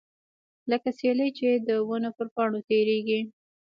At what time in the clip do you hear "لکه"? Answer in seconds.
0.71-0.89